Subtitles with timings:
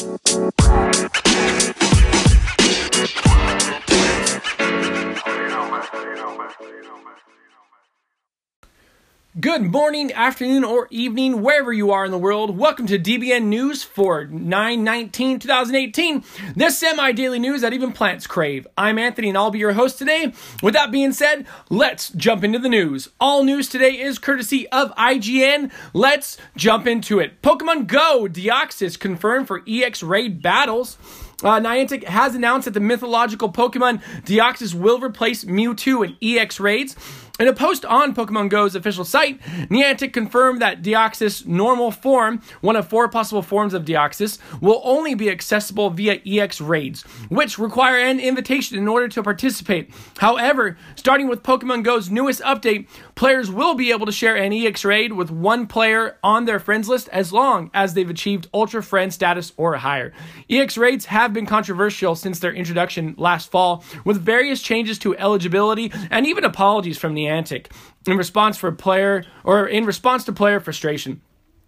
[0.00, 1.09] Bye.
[9.38, 12.58] Good morning, afternoon, or evening, wherever you are in the world.
[12.58, 16.24] Welcome to DBN News for 9 19 2018.
[16.56, 18.66] This semi daily news that even plants crave.
[18.76, 20.32] I'm Anthony and I'll be your host today.
[20.64, 23.10] With that being said, let's jump into the news.
[23.20, 25.70] All news today is courtesy of IGN.
[25.94, 27.40] Let's jump into it.
[27.40, 30.98] Pokemon Go Deoxys confirmed for EX Raid battles.
[31.42, 36.96] Uh, Niantic has announced that the mythological Pokemon Deoxys will replace Mewtwo in EX raids.
[37.40, 39.40] In a post on Pokemon Go's official site,
[39.70, 45.14] Niantic confirmed that Deoxys normal form, one of four possible forms of Deoxys, will only
[45.14, 49.90] be accessible via EX raids, which require an invitation in order to participate.
[50.18, 54.84] However, starting with Pokemon Go's newest update, players will be able to share an EX
[54.84, 59.10] raid with one player on their friends list as long as they've achieved Ultra Friend
[59.10, 60.12] status or higher.
[60.50, 65.92] EX raids have been controversial since their introduction last fall, with various changes to eligibility
[66.10, 67.66] and even apologies from Niantic
[68.06, 71.20] in response for player or in response to player frustration.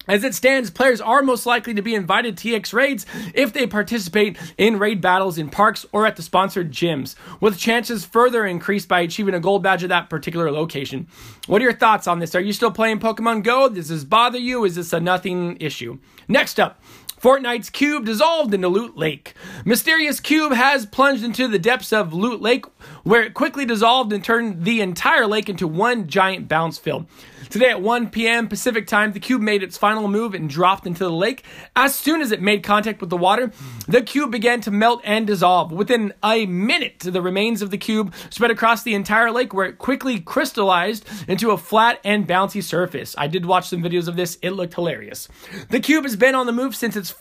[0.09, 3.69] As it stands, players are most likely to be invited to EX raids if they
[3.69, 8.89] participate in raid battles in parks or at the sponsored gyms, with chances further increased
[8.89, 11.07] by achieving a gold badge at that particular location.
[11.47, 12.35] What are your thoughts on this?
[12.35, 13.69] Are you still playing Pokemon Go?
[13.69, 14.65] Does this bother you?
[14.65, 15.99] Is this a nothing issue?
[16.27, 16.83] Next up,
[17.23, 19.35] Fortnite's cube dissolved into Loot Lake.
[19.65, 22.65] Mysterious cube has plunged into the depths of Loot Lake,
[23.05, 27.07] where it quickly dissolved and turned the entire lake into one giant bounce field.
[27.53, 28.49] Today at 1 p.m.
[28.49, 31.45] Pacific time, the cube made its final move and dropped into the lake.
[31.77, 33.53] As soon as it made contact with the water,
[33.87, 35.71] the cube began to melt and dissolve.
[35.71, 39.77] Within a minute, the remains of the cube spread across the entire lake where it
[39.77, 43.15] quickly crystallized into a flat and bouncy surface.
[43.19, 45.29] I did watch some videos of this, it looked hilarious.
[45.69, 47.15] The cube has been on the move since its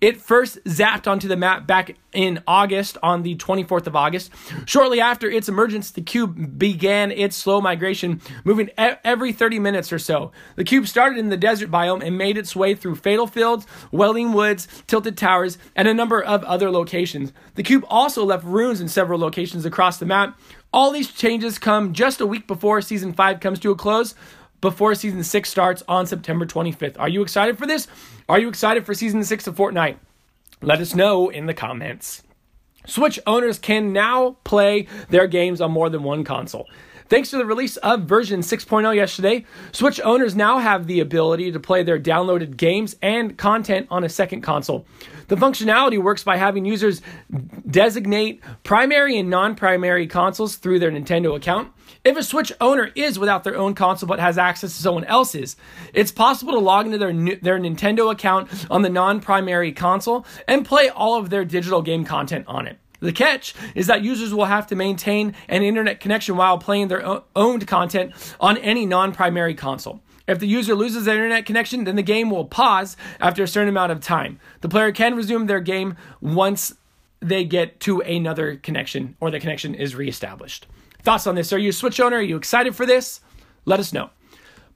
[0.00, 4.30] it first zapped onto the map back in August, on the 24th of August.
[4.64, 9.98] Shortly after its emergence, the cube began its slow migration, moving every 30 minutes or
[9.98, 10.32] so.
[10.56, 14.32] The cube started in the desert biome and made its way through Fatal Fields, Wailing
[14.32, 17.32] Woods, Tilted Towers, and a number of other locations.
[17.54, 20.38] The cube also left runes in several locations across the map.
[20.72, 24.14] All these changes come just a week before Season 5 comes to a close
[24.60, 26.98] before season six starts on September 25th.
[26.98, 27.86] Are you excited for this?
[28.28, 29.96] Are you excited for season six of Fortnite?
[30.62, 32.22] Let us know in the comments.
[32.86, 36.68] Switch owners can now play their games on more than one console.
[37.08, 41.60] Thanks to the release of version 6.0 yesterday, Switch owners now have the ability to
[41.60, 44.86] play their downloaded games and content on a second console.
[45.28, 47.02] The functionality works by having users
[47.70, 51.72] designate primary and non primary consoles through their Nintendo account.
[52.04, 55.56] If a Switch owner is without their own console but has access to someone else's,
[55.94, 60.66] it's possible to log into their, their Nintendo account on the non primary console and
[60.66, 62.78] play all of their digital game content on it.
[63.00, 67.22] The catch is that users will have to maintain an internet connection while playing their
[67.34, 70.00] owned content on any non primary console.
[70.26, 73.68] If the user loses their internet connection, then the game will pause after a certain
[73.68, 74.40] amount of time.
[74.60, 76.74] The player can resume their game once
[77.20, 80.66] they get to another connection or the connection is reestablished.
[81.02, 81.52] Thoughts on this?
[81.52, 82.16] Are you a Switch owner?
[82.16, 83.20] Are you excited for this?
[83.64, 84.10] Let us know.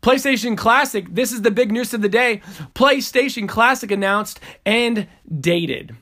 [0.03, 2.41] PlayStation Classic, this is the big news of the day.
[2.75, 5.09] PlayStation Classic announced and
[5.41, 5.97] dated.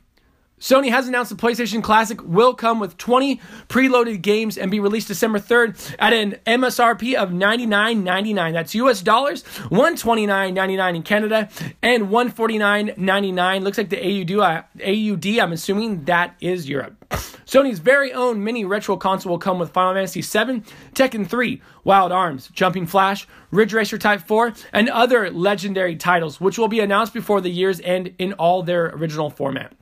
[0.61, 5.09] Sony has announced the PlayStation Classic will come with 20 preloaded games and be released
[5.09, 8.53] December 3rd at an MSRP of $99.99.
[8.53, 11.49] That's US dollars, $129.99 in Canada,
[11.83, 13.63] and $149.99.
[13.63, 16.97] Looks like the AUD, uh, AUD, I'm assuming that is Europe.
[17.47, 22.13] Sony's very own mini retro console will come with Final Fantasy VII, Tekken 3, Wild
[22.13, 27.15] Arms, Jumping Flash, Ridge Racer Type 4, and other legendary titles, which will be announced
[27.15, 29.78] before the year's end in all their original format.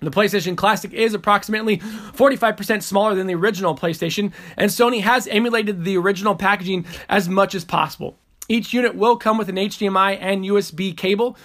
[0.00, 5.84] The PlayStation Classic is approximately 45% smaller than the original PlayStation, and Sony has emulated
[5.84, 8.16] the original packaging as much as possible.
[8.48, 11.36] Each unit will come with an HDMI and USB cable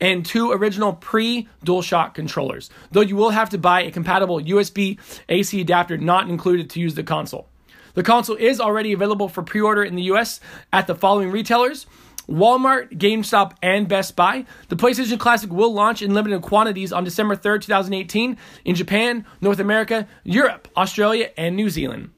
[0.00, 4.98] and two original pre DualShock controllers, though you will have to buy a compatible USB
[5.28, 7.48] AC adapter not included to use the console.
[7.94, 10.40] The console is already available for pre order in the US
[10.72, 11.86] at the following retailers
[12.28, 14.46] Walmart, GameStop, and Best Buy.
[14.68, 19.58] The PlayStation Classic will launch in limited quantities on December 3rd, 2018 in Japan, North
[19.58, 22.10] America, Europe, Australia, and New Zealand.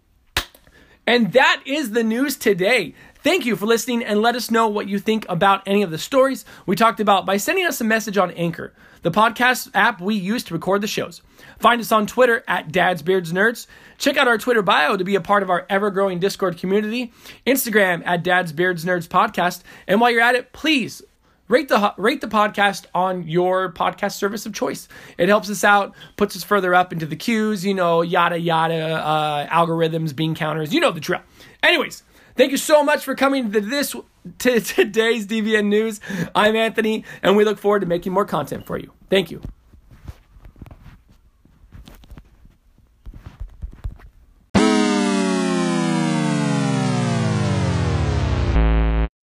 [1.06, 2.94] And that is the news today.
[3.17, 5.99] Thank you for listening and let us know what you think about any of the
[5.99, 8.73] stories we talked about by sending us a message on Anchor,
[9.03, 11.23] the podcast app we use to record the shows.
[11.58, 13.67] Find us on Twitter at Dad's Beards Nerds.
[13.99, 17.12] Check out our Twitter bio to be a part of our ever growing Discord community,
[17.47, 19.62] Instagram at Dad's Beards Nerds Podcast.
[19.87, 21.03] And while you're at it, please
[21.48, 24.88] rate the rate the podcast on your podcast service of choice.
[25.19, 28.75] It helps us out, puts us further up into the queues, you know, yada yada,
[28.75, 31.20] uh, algorithms, bean counters, you know the drill.
[31.62, 32.02] Anyways,
[32.37, 33.94] thank you so much for coming to this
[34.38, 36.00] to today's DBN news.
[36.34, 38.93] I'm Anthony, and we look forward to making more content for you.
[39.10, 39.43] Thank you.